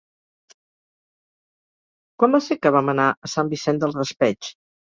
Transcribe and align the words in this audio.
Quan 2.23 2.39
va 2.39 2.41
ser 2.49 2.59
que 2.63 2.73
vam 2.79 2.93
anar 2.97 3.07
a 3.13 3.33
Sant 3.37 3.55
Vicent 3.55 3.83
del 3.85 3.99
Raspeig? 4.01 4.55